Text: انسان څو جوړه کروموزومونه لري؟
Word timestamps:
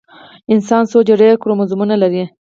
انسان 0.53 0.83
څو 0.91 0.99
جوړه 1.07 1.39
کروموزومونه 1.41 1.95
لري؟ 2.03 2.23